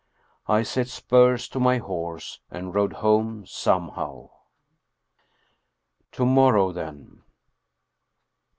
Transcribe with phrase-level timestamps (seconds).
[0.47, 4.31] I set spurs to my horse and rode home somehow.
[6.13, 7.21] To morrow, then!